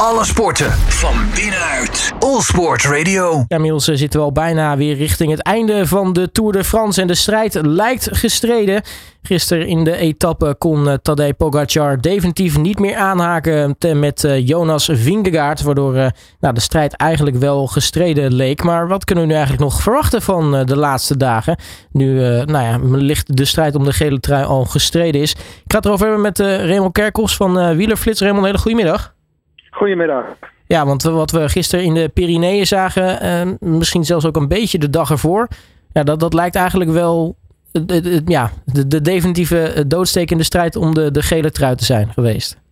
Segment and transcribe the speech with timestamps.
[0.00, 2.12] Alle sporten van binnenuit.
[2.18, 3.44] All Sport Radio.
[3.48, 6.64] Ja, inmiddels eh, zitten we al bijna weer richting het einde van de Tour de
[6.64, 7.00] France.
[7.00, 8.82] En de strijd lijkt gestreden.
[9.22, 14.88] Gisteren in de etappe kon eh, Tadej Pogacar definitief niet meer aanhaken met eh, Jonas
[14.92, 15.62] Vingegaard.
[15.62, 15.92] Waardoor
[16.40, 18.62] nou, de strijd eigenlijk wel gestreden leek.
[18.62, 21.58] Maar wat kunnen we nu eigenlijk nog verwachten van de laatste dagen?
[21.90, 25.32] Nu nou ja, ligt de strijd om de gele trui al gestreden is.
[25.32, 28.20] Ik ga het erover hebben met Raymond Kerkhoffs van Wielerflits.
[28.20, 29.14] Raymond, hele goede middag.
[29.76, 30.24] Goedemiddag.
[30.66, 34.78] Ja, want wat we gisteren in de Pyreneeën zagen, eh, misschien zelfs ook een beetje
[34.78, 35.48] de dag ervoor.
[35.92, 37.36] Ja, dat, dat lijkt eigenlijk wel
[38.24, 42.62] ja, de, de definitieve doodstekende strijd om de, de gele trui te zijn geweest.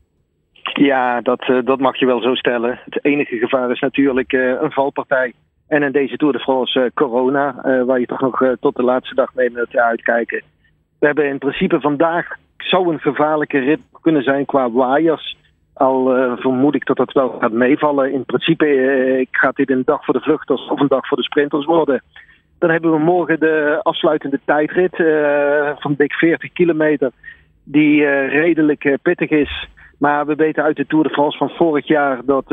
[0.63, 2.79] Ja, dat, eh, dat mag je wel zo stellen.
[2.85, 5.33] Het enige gevaar is natuurlijk een valpartij.
[5.69, 7.55] En in deze Tour de France corona,
[7.87, 10.43] waar je toch nog tot de laatste dag mee moet uitkijken.
[10.99, 12.27] We hebben in principe vandaag,
[12.57, 15.37] zou een gevaarlijke rit kunnen zijn qua waaiers.
[15.75, 18.13] Al uh, vermoed ik dat dat wel gaat meevallen.
[18.13, 21.23] In principe uh, gaat dit een dag voor de vluchters of een dag voor de
[21.23, 22.03] sprinters worden.
[22.59, 27.11] Dan hebben we morgen de afsluitende tijdrit uh, van dik 40 kilometer.
[27.65, 29.69] Die redelijk pittig is.
[29.99, 32.45] Maar we weten uit de Tour de France van vorig jaar dat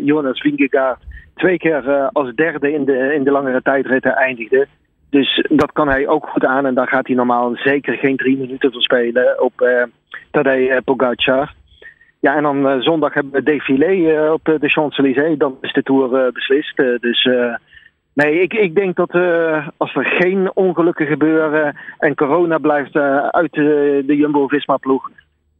[0.00, 1.02] Jonas Vingegaard
[1.34, 4.66] twee keer als derde in de, in de langere tijdritten eindigde.
[5.10, 6.66] Dus dat kan hij ook goed aan.
[6.66, 9.82] En dan gaat hij normaal zeker geen drie minuten verspelen op uh,
[10.30, 11.54] Tadej Pogacar.
[12.20, 15.38] Ja, en dan uh, zondag hebben we défilé uh, op de Champs-Élysées.
[15.38, 16.76] Dan is de Tour beslist.
[16.76, 17.28] dus
[18.12, 19.10] nee, ik, ik denk dat
[19.76, 22.96] als er geen ongelukken gebeuren en corona blijft
[23.30, 25.10] uit de Jumbo-Visma-ploeg,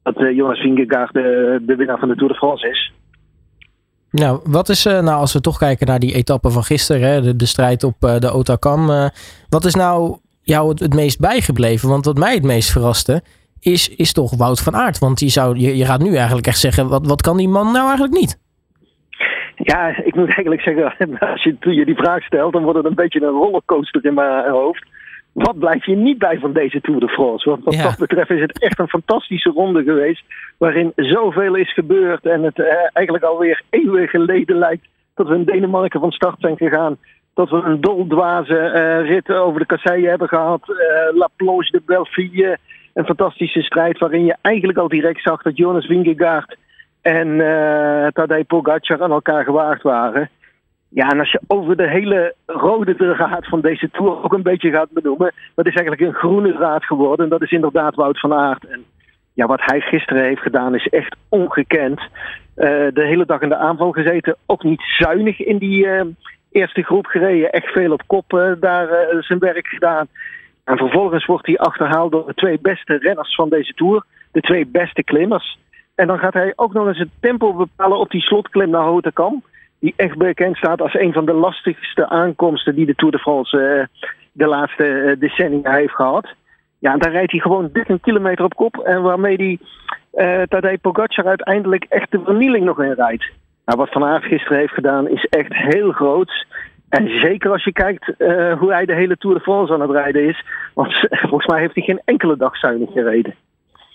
[0.03, 2.93] dat Jonas Vingegaard de, de winnaar van de Tour de France is.
[4.11, 7.37] Nou, wat is nou als we toch kijken naar die etappe van gisteren, hè, de,
[7.37, 8.87] de strijd op de Otakam.
[9.49, 11.89] wat is nou jou het, het meest bijgebleven?
[11.89, 13.23] Want wat mij het meest verraste,
[13.61, 14.99] is, is toch Wout van Aert.
[14.99, 17.73] Want je, zou, je, je gaat nu eigenlijk echt zeggen, wat, wat kan die man
[17.73, 18.39] nou eigenlijk niet?
[19.57, 22.87] Ja, ik moet eigenlijk zeggen, als je, toen je die vraag stelt, dan wordt het
[22.87, 24.87] een beetje een rollercoaster in mijn hoofd.
[25.33, 27.49] Wat blijf je niet bij van deze Tour de France?
[27.49, 30.25] Want wat dat betreft is het echt een fantastische ronde geweest.
[30.59, 32.27] Waarin zoveel is gebeurd.
[32.27, 36.57] En het eh, eigenlijk alweer eeuwen geleden lijkt dat we in Denemarken van start zijn
[36.57, 36.97] gegaan.
[37.35, 40.69] Dat we een doldwaze uh, rit over de kasseien hebben gehad.
[40.69, 42.59] Uh, La Planche de Belleville
[42.95, 46.57] een fantastische strijd waarin je eigenlijk al direct zag dat Jonas Wingegaard
[47.03, 50.31] en uh, Tadej Pogacar aan elkaar gewaagd waren.
[50.89, 54.71] Ja, en als je over de hele rode draad van deze Tour ook een beetje
[54.71, 57.25] gaat benoemen, dat is eigenlijk een groene draad geworden.
[57.25, 58.65] En dat is inderdaad Wout van Aert.
[58.65, 58.85] En
[59.33, 62.01] ja, wat hij gisteren heeft gedaan is echt ongekend.
[62.01, 62.07] Uh,
[62.93, 66.01] de hele dag in de aanval gezeten, ook niet zuinig in die uh,
[66.51, 67.53] eerste groep gereden.
[67.53, 68.89] Echt veel op kop daar
[69.21, 70.07] zijn werk gedaan.
[70.69, 74.05] En vervolgens wordt hij achterhaald door de twee beste renners van deze Tour.
[74.33, 75.59] De twee beste klimmers.
[75.95, 79.43] En dan gaat hij ook nog eens het tempo bepalen op die slotklim naar Hotekam.
[79.81, 83.57] Die echt bekend staat als een van de lastigste aankomsten die de Tour de France
[83.57, 86.29] uh, de laatste uh, decennia heeft gehad.
[86.79, 88.79] Ja, en daar rijdt hij gewoon 13 kilometer op kop.
[88.79, 89.59] En waarmee hij
[90.15, 93.31] uh, Tadej Pogacar uiteindelijk echt de vernieling nog in rijdt.
[93.65, 96.47] Nou, wat Van Aert gisteren heeft gedaan is echt heel groot.
[96.89, 99.91] En zeker als je kijkt uh, hoe hij de hele Tour de France aan het
[99.91, 100.45] rijden is.
[100.75, 100.93] Want
[101.31, 103.35] volgens mij heeft hij geen enkele dag zuinig gereden.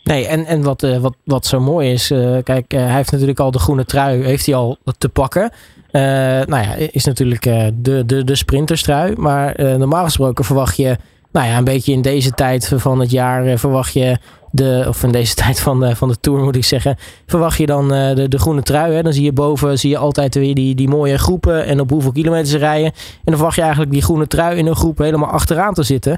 [0.03, 3.39] Nee, en, en wat, uh, wat, wat zo mooi is, uh, kijk, hij heeft natuurlijk
[3.39, 5.51] al de groene trui heeft hij al te pakken.
[5.91, 9.15] nou ja, is natuurlijk de, de, de sprinterstrui.
[9.15, 10.97] Maar normaal gesproken verwacht je,
[11.33, 14.17] nou ja, een beetje in deze tijd van het jaar verwacht je
[14.51, 16.95] de, of in deze tijd van de, van de Tour moet ik zeggen,
[17.25, 18.93] verwacht je dan uh, de, de groene trui.
[18.93, 19.01] Hè?
[19.01, 22.11] Dan zie je boven zie je altijd weer die, die mooie groepen en op hoeveel
[22.11, 22.85] kilometer ze rijden.
[22.85, 26.17] En dan verwacht je eigenlijk die groene trui in een groep helemaal achteraan te zitten.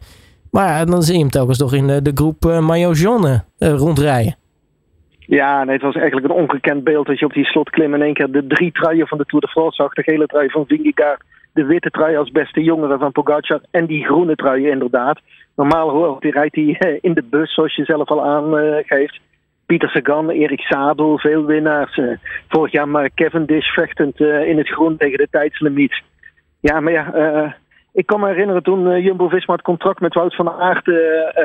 [0.52, 3.44] Maar ja, dan zie je hem telkens toch in de, de groep uh, maillot jaune
[3.58, 4.36] rondrijden.
[5.20, 8.14] Ja, nee, het was eigenlijk een ongekend beeld dat je op die slotklim in één
[8.14, 9.94] keer de drie truien van de Tour de France zag.
[9.94, 11.24] De gele trui van Vingegaard,
[11.56, 15.20] de witte trui als beste jongere van Pogacar en die groene trui inderdaad.
[15.56, 19.20] Normaal hoor, die rijdt hij eh, in de bus, zoals je zelf al aangeeft.
[19.66, 21.98] Pieter Sagan, Erik Sabel, veel winnaars.
[21.98, 22.18] Eh,
[22.48, 26.02] vorig jaar maar Kevin Dish vechtend eh, in het groen tegen de tijdslimiet.
[26.60, 27.56] Ja, maar ja,
[27.94, 30.84] ik kan me herinneren toen Jumbo-Visma het contract met Wout van Aert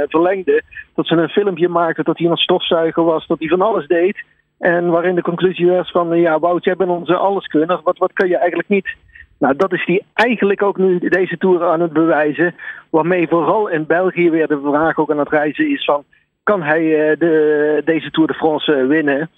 [0.09, 0.63] verlengde...
[0.95, 4.25] dat ze een filmpje maakten dat hij een stofzuiger was, dat hij van alles deed...
[4.59, 7.81] En waarin de conclusie was van, ja Wout, jij bent onze alleskunner.
[7.85, 8.97] Wat, wat kun je eigenlijk niet?
[9.41, 12.55] Nou, dat is die eigenlijk ook nu deze Tour aan het bewijzen.
[12.91, 16.05] Waarmee vooral in België weer de vraag ook aan het reizen is van...
[16.43, 19.31] kan hij uh, de, deze Tour de France uh, winnen?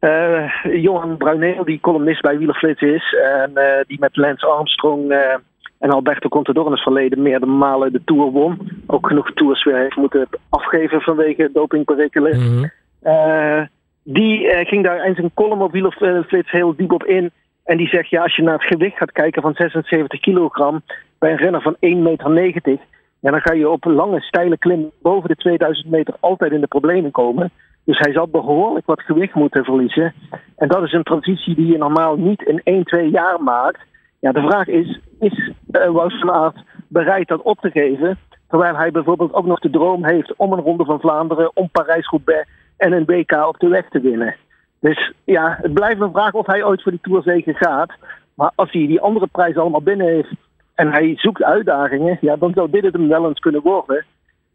[0.00, 3.14] Uh, Johan Bruineel, die columnist bij Wielerflits is...
[3.14, 3.52] en
[3.86, 5.12] die met Lance Armstrong
[5.78, 8.68] en Alberto Contador in het verleden meerdere malen de Tour won.
[8.86, 12.40] Ook genoeg Tours weer heeft moeten afgeven vanwege dopingperikelen.
[12.40, 12.70] Mm
[14.02, 17.30] Die ging daar in zijn column op Wielerflits heel diep op in.
[17.66, 20.82] En die zegt, ja, als je naar het gewicht gaat kijken van 76 kilogram
[21.18, 22.78] bij een renner van 1,90 meter,
[23.20, 26.66] ja, dan ga je op lange, steile klim boven de 2000 meter altijd in de
[26.66, 27.50] problemen komen.
[27.84, 30.14] Dus hij zal behoorlijk wat gewicht moeten verliezen.
[30.56, 33.80] En dat is een transitie die je normaal niet in 1, 2 jaar maakt.
[34.20, 38.18] Ja, de vraag is, is uh, Wout van Aert bereid dat op te geven?
[38.48, 42.48] Terwijl hij bijvoorbeeld ook nog de droom heeft om een Ronde van Vlaanderen, om Parijs-Roubaix
[42.76, 44.34] en een WK op de weg te winnen.
[44.86, 47.92] Dus ja, het blijft een vraag of hij ooit voor die Tour zeker gaat.
[48.34, 50.28] Maar als hij die andere prijzen allemaal binnen heeft
[50.74, 54.04] en hij zoekt uitdagingen, ja, dan zou dit het hem wel eens kunnen worden.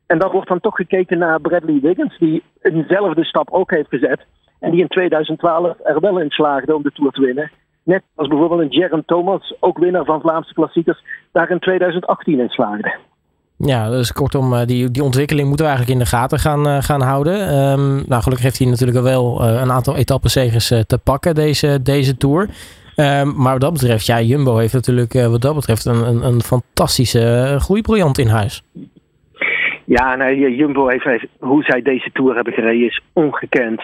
[0.05, 4.25] En dan wordt dan toch gekeken naar Bradley Wiggins, die eenzelfde stap ook heeft gezet.
[4.59, 7.51] En die in 2012 er wel in slaagde om de Tour te winnen.
[7.83, 12.49] Net als bijvoorbeeld een Jerem Thomas, ook winnaar van Vlaamse klassiekers, daar in 2018 in
[12.49, 12.95] slaagde.
[13.63, 16.77] Ja, dus kortom, eh, die, die ontwikkeling moeten we eigenlijk in de gaten gaan, uh,
[16.81, 17.33] gaan houden.
[17.33, 22.17] Um, nou, gelukkig heeft hij natuurlijk wel uh, een aantal etappenzegers te pakken, deze, deze
[22.17, 22.41] Tour.
[22.41, 27.55] Um, maar wat dat betreft, ja, Jumbo heeft natuurlijk wat dat betreft een, een, fantastische
[27.59, 28.63] groeibriljant in huis.
[29.85, 33.81] Ja, nee, Jumbo heeft, hoe zij deze Tour hebben gereden is ongekend.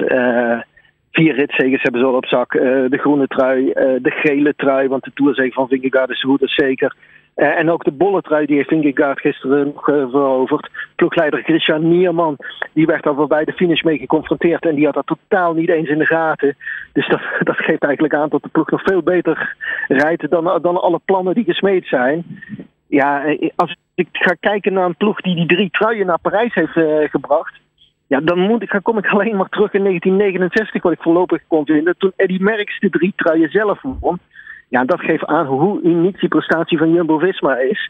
[1.12, 2.52] vier ritzegers hebben ze al op zak.
[2.52, 3.66] de groene trui,
[4.02, 6.96] de gele trui, want de Tourzege van Vingegaard is goed, zeker.
[7.38, 10.70] Uh, en ook de bolletrui, die heeft Vingegaard gisteren nog uh, veroverd.
[10.96, 12.38] Ploegleider Christian Nierman,
[12.74, 14.66] die werd al voorbij de finish mee geconfronteerd.
[14.66, 16.56] En die had dat totaal niet eens in de gaten.
[16.94, 19.56] Dus dat, dat geeft eigenlijk aan dat de ploeg nog veel beter
[19.88, 22.42] rijdt dan, dan alle plannen die gesmeed zijn.
[22.88, 26.54] Ja, eh, als ik ga kijken naar een ploeg die die drie truien naar Parijs
[26.54, 27.60] heeft gebracht.
[28.08, 31.42] Ja, dan, moet ik, dan kom ik alleen maar terug in 1969, wat ik voorlopig
[31.48, 31.96] kon vinden.
[31.98, 34.20] Toen Eddie Merckx de drie truien zelf won.
[34.68, 37.90] Ja, dat geeft aan hoe uniek die prestatie van Jumbo-Visma is.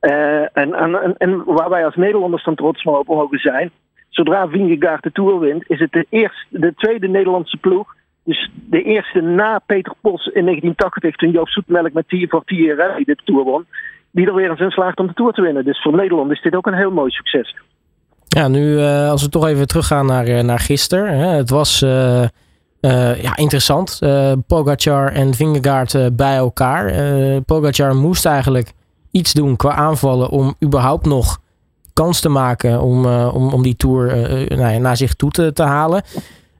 [0.00, 3.70] Uh, en, en, en, waar wij als Nederlanders dan trots op mogen zijn.
[4.08, 7.94] Zodra Vingegaard de Tour wint, is het de, eerste, de tweede Nederlandse ploeg.
[8.24, 13.04] Dus de eerste na Peter Pos in 1980, toen Joop Zoetmelk met Tier voor TRL
[13.04, 13.66] de Tour won.
[14.10, 15.64] Die er weer eens in slaagt om de Tour te winnen.
[15.64, 17.56] Dus voor Nederland is dit ook een heel mooi succes.
[18.26, 21.18] Ja, nu uh, als we toch even teruggaan naar, uh, naar gisteren.
[21.18, 21.84] Het was...
[22.82, 23.98] uh, ja, interessant.
[24.00, 26.92] Uh, Pogacar en Vingegaard uh, bij elkaar.
[27.42, 28.72] Pogacar moest eigenlijk
[29.10, 31.40] iets doen qua aanvallen om überhaupt nog
[31.92, 34.16] kans te maken om, om, om die Tour
[34.56, 36.02] nou ja, naar zich toe te, te halen.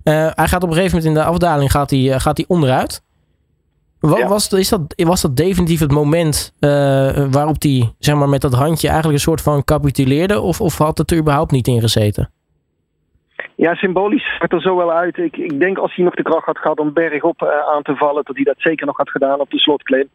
[0.03, 3.03] hij gaat op een gegeven moment in de afdaling gaat hij, gaat hij onderuit.
[4.01, 4.29] Wat, ja.
[4.29, 6.53] was, is dat, was dat definitief het moment
[7.31, 10.41] waarop hij zeg maar, met dat handje eigenlijk een soort van capituleerde?
[10.41, 12.31] Of, of had het er überhaupt niet in gezeten?
[13.63, 15.17] Ja, symbolisch zag er zo wel uit.
[15.17, 17.97] Ik, ik denk als hij nog de kracht had gehad om bergop uh, aan te
[17.97, 20.09] vallen, dat hij dat zeker nog had gedaan op de slotklim.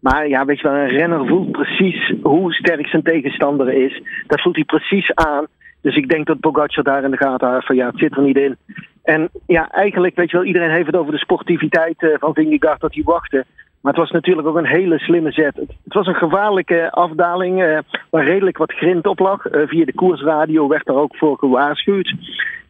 [0.00, 4.02] Maar ja, weet je wel, een renner voelt precies hoe sterk zijn tegenstander is.
[4.26, 5.46] Dat voelt hij precies aan.
[5.80, 8.22] Dus ik denk dat Pogacar daar in de gaten heeft van ja, het zit er
[8.22, 8.56] niet in.
[9.02, 12.80] En ja, eigenlijk, weet je wel, iedereen heeft het over de sportiviteit uh, van Vingegaard,
[12.80, 13.44] dat hij wachtte.
[13.80, 15.56] Maar het was natuurlijk ook een hele slimme zet.
[15.56, 17.78] Het, het was een gevaarlijke afdaling uh,
[18.10, 19.46] waar redelijk wat grind op lag.
[19.46, 22.14] Uh, via de koersradio werd er ook voor gewaarschuwd.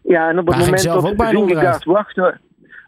[0.07, 0.83] Ja, en op het moment
[1.17, 2.39] dat Vingegaard wachtte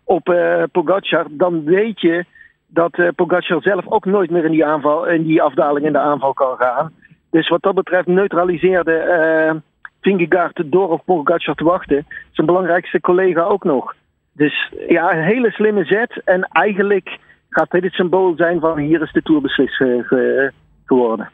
[0.04, 2.24] op uh, Pogacar, dan weet je
[2.66, 5.98] dat uh, Pogacar zelf ook nooit meer in die, aanval, in die afdaling in de
[5.98, 6.92] aanval kan gaan.
[7.30, 9.60] Dus wat dat betreft neutraliseerde uh,
[10.00, 12.06] Vingegaard door op Pogacar te wachten.
[12.30, 13.94] Zijn belangrijkste collega ook nog.
[14.32, 16.20] Dus ja, een hele slimme zet.
[16.24, 17.18] En eigenlijk
[17.48, 19.82] gaat dit het symbool zijn van hier is de Tour beslist
[20.84, 21.30] geworden.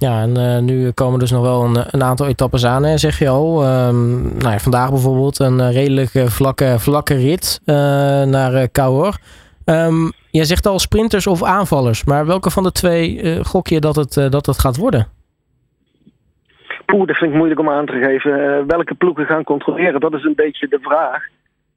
[0.00, 3.18] Ja, en uh, nu komen dus nog wel een, een aantal etappes aan, hè, zeg
[3.18, 3.62] je al.
[3.86, 7.60] Um, nou ja, vandaag bijvoorbeeld een uh, redelijk vlakke, vlakke rit
[8.26, 9.16] naar Cahors.
[9.64, 13.96] Um, jij zegt al sprinters of aanvallers, maar welke van de twee gok je dat
[13.96, 15.06] het, dat het gaat worden?
[16.92, 18.66] Oeh, dat vind ik moeilijk om aan te geven.
[18.66, 21.22] welke ploegen gaan controleren, dat is een beetje de vraag.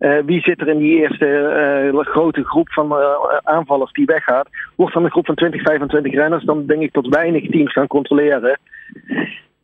[0.04, 4.48] Uh, wie zit er in die eerste uh, grote groep van uh, aanvallers die weggaat?
[4.76, 7.88] Wordt dan een groep van 20, 25 renners, dan denk ik tot weinig teams gaan
[7.88, 8.60] controleren.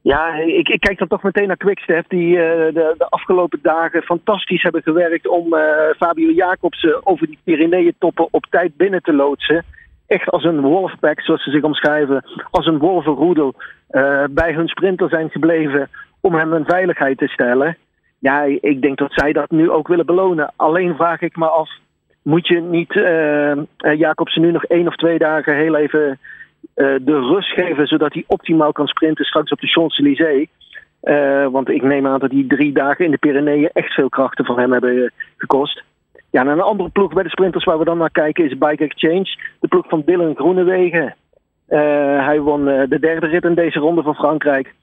[0.02, 4.64] Ja, ik, ik kijk dan toch meteen naar Quickstep, die de, de, afgelopen dagen fantastisch
[4.64, 5.56] hebben gewerkt om
[5.98, 9.66] Fabio Jacobsen over die Pyreneeën-toppen op tijd binnen te loodsen.
[10.08, 13.56] Echt als een wolfpack, zoals ze zich omschrijven, als een wolvenroedel
[14.30, 15.90] bij hun sprinter zijn gebleven
[16.22, 17.78] om hem in veiligheid te stellen.
[18.20, 20.54] Ja, ik denk dat zij dat nu ook willen belonen.
[20.56, 21.70] Alleen vraag ik me af,
[22.22, 26.20] moet je niet uh, Jacobsen nu nog één of twee dagen heel even
[26.76, 30.48] uh, de rust geven, zodat hij optimaal kan sprinten straks op de Champs-Élysées?
[31.52, 34.60] Want ik neem aan dat die drie dagen in de Pyreneeën echt veel krachten van
[34.60, 35.84] hem hebben gekost.
[36.32, 38.84] Ja, en een andere ploeg bij de sprinters waar we dan naar kijken is Bike
[38.84, 39.38] Exchange.
[39.60, 41.16] De ploeg van Dylan Groenewegen.
[42.26, 44.74] hij won de derde rit in deze ronde van Frankrijk.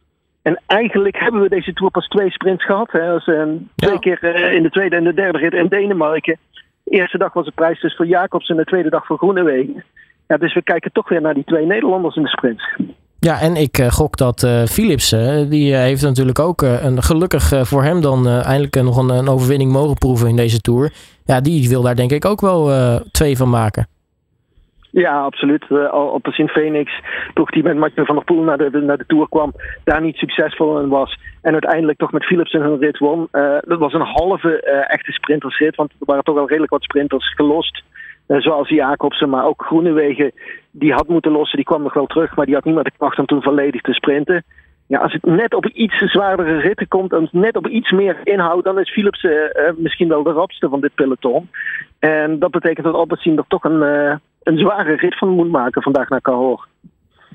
[0.47, 2.91] En eigenlijk hebben we deze Tour pas twee sprints gehad.
[2.91, 3.15] Hè.
[3.15, 6.39] Uh, twee keer eh, in de tweede en de derde rit in Denemarken.
[6.83, 9.85] De eerste dag was de prijs dus voor Jacobs en de tweede dag voor Groenewegen.
[10.27, 12.77] Ja, dus we kijken toch weer naar die twee Nederlanders in de sprints.
[13.19, 17.83] Ja, en ik eh, gok dat eh Philipsen, die heeft natuurlijk ook een, gelukkig voor
[17.83, 20.93] hem dan eindelijk nog een, een overwinning mogen proeven in deze Tour.
[21.25, 22.71] Ja, die wil daar denk ik ook wel
[23.11, 23.87] twee van maken.
[25.03, 25.65] Ja, absoluut.
[25.69, 27.01] Eh, al de Sint Phoenix,
[27.35, 29.53] ploeg die met Mathieu van der Poel naar de, naar de Tour kwam,
[29.85, 31.19] daar niet succesvol in was.
[31.43, 33.29] En uiteindelijk toch met Philipsen hun rit won.
[33.31, 36.83] Eh, dat was een halve eh, echte sprintersrit, want er waren toch wel redelijk wat
[36.83, 37.83] sprinters gelost.
[38.27, 40.33] Zoals Jacobsen, maar ook Groenewegen,
[40.71, 41.57] die had moeten lossen.
[41.57, 43.81] Die kwam nog wel terug, maar die had niet meer de kracht om toen volledig
[43.81, 44.45] te sprinten.
[44.87, 48.65] Ja, als het net op iets zwaardere ritten komt en net op iets meer inhoud,
[48.65, 51.51] dan is Philipsen eh, misschien wel de rapste van dit peloton.
[51.99, 53.83] En dat betekent dat Alpecin er toch een,
[54.47, 56.67] een zware rit van moet maken vandaag naar Cahors.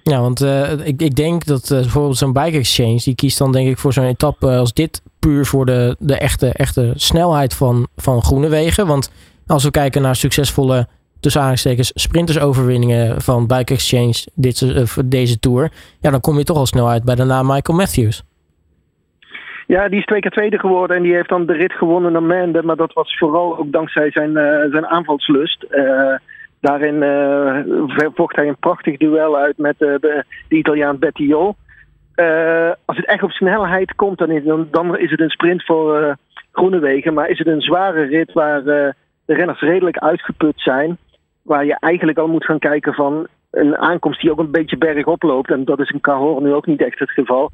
[0.03, 3.51] Ja, want eh, ik, ik denk dat eh, bijvoorbeeld zo'n bike exchange, die kiest dan
[3.51, 7.88] denk ik voor zo'n etappe als dit puur voor de, de echte, echte snelheid van,
[7.96, 8.88] van Groenewegen.
[8.88, 9.12] Want
[9.48, 10.88] als we kijken naar succesvolle,
[11.20, 16.44] tussen aanhalingstekens, sprintersoverwinningen van bike exchange dit, eh, voor deze tour, ja, dan kom je
[16.44, 18.24] toch al snel uit bij de naam Michael Matthews.
[19.68, 22.24] Ja, die is twee keer tweede geworden en die heeft dan de rit gewonnen naar
[22.24, 22.63] Mende.
[22.63, 25.65] Maar dat was vooral ook dankzij zijn, eh, zijn aanvalslust.
[26.62, 31.56] Daarin eh, vocht hij een prachtig duel uit met eh, de, de Italiaan Bettiol.
[32.15, 36.18] Eh, als het echt op snelheid komt, dan is, dan, is het een sprint voor
[36.51, 37.13] Groenewegen.
[37.13, 38.94] Maar is het een zware rit waar de
[39.25, 40.98] renners redelijk uitgeput zijn.
[41.41, 45.24] Waar je eigenlijk al moet gaan kijken van een aankomst die ook een beetje bergop
[45.24, 45.51] loopt.
[45.51, 47.51] En dat is in Cahors nu ook niet echt het geval.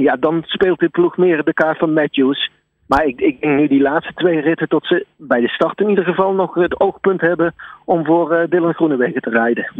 [0.00, 2.50] Ja, dan speelt dit ploeg meer de kaart van Matthews.
[2.86, 5.88] Maar ik, ik denk nu die laatste twee ritten tot ze bij de start in
[5.88, 9.70] ieder geval nog het oogpunt hebben om voor eh, Dylan Groenewegen te rijden.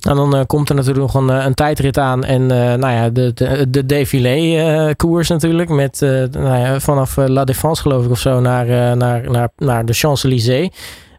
[0.00, 2.24] En dan eh, komt er natuurlijk nog een, eh, tijdrit aan.
[2.24, 5.68] En nou ja, de, de, de défilé-koers natuurlijk.
[5.68, 9.92] Met nou ja, vanaf La Défense geloof ik of zo naar, naar, naar, naar de
[9.92, 10.68] Champs-Élysées.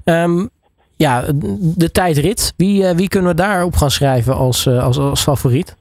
[0.03, 0.47] Ehm,
[0.95, 1.23] ja,
[1.59, 2.53] de tijdrit.
[2.57, 5.75] Wie, wie kunnen we daarop gaan schrijven als, als, als favoriet?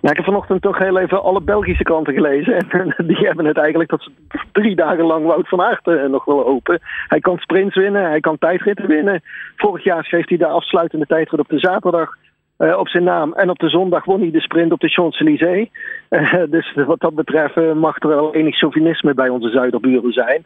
[0.00, 2.56] Nou, ik heb vanochtend toch heel even alle Belgische kranten gelezen.
[2.96, 4.10] En die hebben het eigenlijk tot
[4.52, 6.80] drie dagen lang Wout van Aert eh, nog wel open.
[7.08, 9.22] Hij kan sprints winnen, hij kan tijdritten winnen.
[9.56, 12.16] Vorig jaar schreef hij de afsluitende tijdrit op de zaterdag
[12.56, 13.32] eh, op zijn naam.
[13.32, 15.68] En op de zondag won hij de sprint op de Champs-Élysées.
[16.08, 20.44] Eh, dus wat dat betreft mag er wel enig chauvinisme bij onze zuiderburen zijn.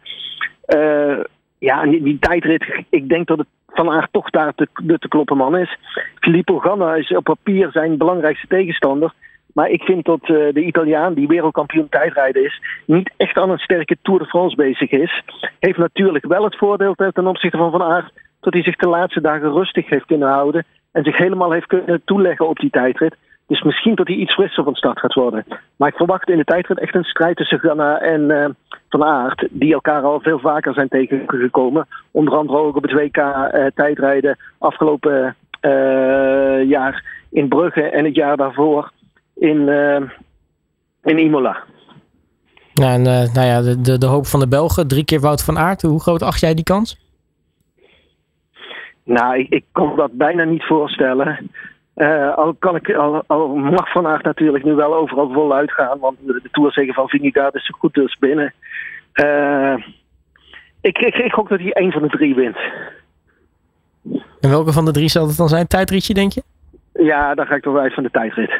[1.58, 5.36] Ja, die, tijdrit, ik denk dat het Van Aert toch daar te, de te kloppen
[5.36, 5.78] man is.
[6.20, 9.12] Filippo Ganna is op papier zijn belangrijkste tegenstander.
[9.52, 13.58] Maar ik vind dat eh, de Italiaan, die wereldkampioen tijdrijden is, niet echt aan een
[13.58, 15.22] sterke Tour de France bezig is.
[15.58, 19.20] Heeft natuurlijk wel het voordeel ten opzichte van Van Aert dat hij zich de laatste
[19.20, 20.64] dagen rustig heeft kunnen houden.
[20.92, 23.16] En zich helemaal heeft kunnen toeleggen op die tijdrit.
[23.46, 25.44] Dus misschien dat hij iets frisser van start gaat worden.
[25.76, 28.48] Maar ik verwacht in de tijdrit echt een strijd tussen Ganna en eh,
[28.88, 29.48] Van Aert.
[29.50, 31.86] Die elkaar al veel vaker zijn tegengekomen.
[32.10, 35.36] Onder andere ook op het WK eh, tijdrijden afgelopen
[36.66, 38.90] jaar in Brugge en het jaar daarvoor
[39.42, 40.00] in, eh,
[41.02, 41.64] in Imola.
[42.72, 44.88] Ja, en, eh, nou ja, de, de, de hoop van de Belgen.
[44.88, 45.82] Drie keer Wout van Aert.
[45.82, 47.00] Hoe groot acht jij die kans?
[49.04, 51.50] Nou, ik, ik kan me dat bijna niet voorstellen.
[51.94, 55.98] Eh, al, kan ik, al, al mag Van Aert natuurlijk nu wel overal voluit gaan.
[55.98, 58.54] Want de, de Tourzege van Vingegaard is zo goed als binnen.
[60.80, 62.58] Ik, ik, ik gok dat hij één van de drie wint.
[64.40, 65.66] En welke van de drie zal het dan zijn?
[65.66, 66.42] Tijdritje, denk je?
[66.92, 68.52] Ja, dan ga ik toch wel uit van de tijdrit.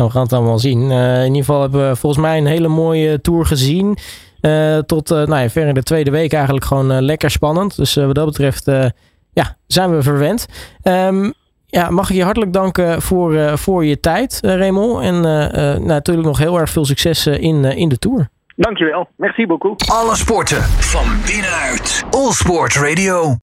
[0.00, 0.90] Nou, we gaan het allemaal zien.
[0.90, 3.98] Eh, in ieder geval hebben we volgens mij een hele mooie tour gezien.
[4.40, 7.76] Eh, tot eh, nou ja, ver in de tweede week eigenlijk gewoon lekker spannend.
[7.76, 8.84] Dus eh, wat dat betreft eh,
[9.32, 10.46] ja, zijn we verwend.
[10.82, 11.30] Ehm,
[11.66, 15.02] ja, mag ik je hartelijk danken voor, eh, voor je tijd, uh, Raymond.
[15.02, 18.28] En uh, nou, natuurlijk nog heel erg veel succes in, in de tour.
[18.56, 19.08] Dankjewel.
[19.16, 19.82] Merci beaucoup.
[19.86, 22.04] Alle sporten van binnenuit.
[22.10, 23.36] All Sport Radio.